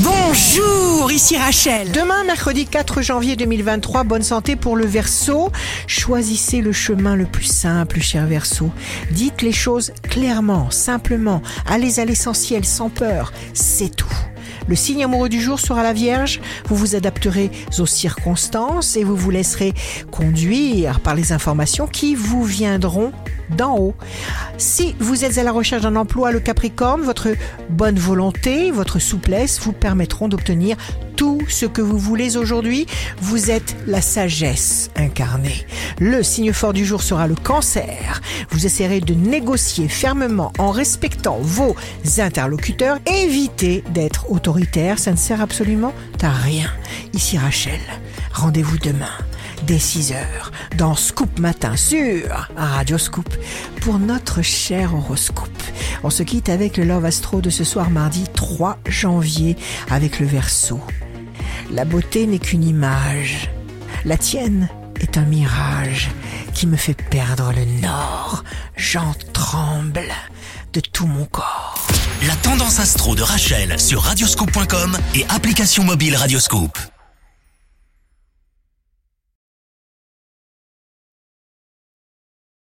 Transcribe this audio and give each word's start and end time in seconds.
Bonjour, 0.00 1.10
ici 1.10 1.38
Rachel. 1.38 1.90
Demain, 1.90 2.24
mercredi 2.24 2.66
4 2.66 3.00
janvier 3.00 3.34
2023, 3.34 4.04
bonne 4.04 4.22
santé 4.22 4.54
pour 4.54 4.76
le 4.76 4.84
Verseau. 4.84 5.50
Choisissez 5.86 6.60
le 6.60 6.72
chemin 6.72 7.16
le 7.16 7.24
plus 7.24 7.46
simple, 7.46 8.00
cher 8.00 8.26
Verseau. 8.26 8.70
Dites 9.10 9.40
les 9.40 9.52
choses 9.52 9.92
clairement, 10.02 10.70
simplement. 10.70 11.40
Allez 11.66 11.98
à 11.98 12.04
l'essentiel, 12.04 12.66
sans 12.66 12.90
peur. 12.90 13.32
C'est 13.54 13.94
tout. 13.96 14.06
Le 14.68 14.74
signe 14.74 15.04
amoureux 15.04 15.30
du 15.30 15.40
jour 15.40 15.60
sera 15.60 15.82
la 15.82 15.94
Vierge. 15.94 16.40
Vous 16.66 16.76
vous 16.76 16.94
adapterez 16.94 17.50
aux 17.78 17.86
circonstances 17.86 18.96
et 18.96 19.04
vous 19.04 19.16
vous 19.16 19.30
laisserez 19.30 19.72
conduire 20.10 21.00
par 21.00 21.14
les 21.14 21.32
informations 21.32 21.86
qui 21.86 22.14
vous 22.14 22.44
viendront 22.44 23.12
d'en 23.50 23.78
haut. 23.78 23.94
Si 24.58 24.94
vous 24.98 25.24
êtes 25.24 25.38
à 25.38 25.42
la 25.42 25.52
recherche 25.52 25.82
d'un 25.82 25.96
emploi, 25.96 26.32
le 26.32 26.40
Capricorne, 26.40 27.02
votre 27.02 27.28
bonne 27.70 27.98
volonté, 27.98 28.70
votre 28.70 28.98
souplesse 28.98 29.60
vous 29.60 29.72
permettront 29.72 30.28
d'obtenir 30.28 30.76
tout 31.16 31.40
ce 31.48 31.66
que 31.66 31.80
vous 31.80 31.98
voulez 31.98 32.36
aujourd'hui. 32.36 32.86
Vous 33.20 33.50
êtes 33.50 33.76
la 33.86 34.00
sagesse 34.00 34.90
incarnée. 34.96 35.66
Le 35.98 36.22
signe 36.22 36.52
fort 36.52 36.72
du 36.72 36.84
jour 36.84 37.02
sera 37.02 37.26
le 37.26 37.34
cancer. 37.34 38.20
Vous 38.50 38.66
essaierez 38.66 39.00
de 39.00 39.14
négocier 39.14 39.88
fermement 39.88 40.52
en 40.58 40.70
respectant 40.70 41.38
vos 41.40 41.74
interlocuteurs. 42.18 42.98
Évitez 43.06 43.82
d'être 43.90 44.30
autoritaire, 44.30 44.98
ça 44.98 45.12
ne 45.12 45.16
sert 45.16 45.40
absolument 45.40 45.94
à 46.22 46.30
rien. 46.30 46.70
Ici 47.14 47.38
Rachel, 47.38 47.80
rendez-vous 48.32 48.78
demain 48.78 49.12
dès 49.64 49.78
6 49.78 50.12
heures 50.12 50.52
dans 50.76 50.94
Scoop 50.94 51.38
Matin 51.38 51.76
sur 51.76 52.48
Radio 52.56 52.98
Scoop 52.98 53.28
pour 53.80 53.98
notre 53.98 54.42
cher 54.42 54.94
horoscope. 54.94 55.62
On 56.02 56.10
se 56.10 56.22
quitte 56.22 56.48
avec 56.48 56.76
le 56.76 56.84
Love 56.84 57.04
Astro 57.04 57.40
de 57.40 57.50
ce 57.50 57.64
soir 57.64 57.90
mardi 57.90 58.24
3 58.34 58.78
janvier 58.88 59.56
avec 59.90 60.20
le 60.20 60.26
Verseau. 60.26 60.80
La 61.70 61.84
beauté 61.84 62.26
n'est 62.26 62.38
qu'une 62.38 62.64
image. 62.64 63.50
La 64.04 64.16
tienne 64.16 64.68
est 65.00 65.18
un 65.18 65.24
mirage 65.24 66.10
qui 66.54 66.66
me 66.66 66.76
fait 66.76 66.94
perdre 66.94 67.52
le 67.52 67.64
nord. 67.80 68.44
J'en 68.76 69.14
tremble 69.32 70.12
de 70.72 70.80
tout 70.80 71.06
mon 71.06 71.24
corps. 71.26 71.86
La 72.26 72.34
tendance 72.36 72.80
astro 72.80 73.14
de 73.14 73.22
Rachel 73.22 73.78
sur 73.78 74.02
radioscope.com 74.02 74.96
et 75.14 75.26
application 75.28 75.84
mobile 75.84 76.16
Radioscope. 76.16 76.78